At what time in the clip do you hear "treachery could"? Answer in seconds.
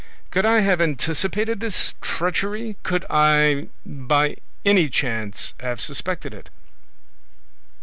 2.01-3.05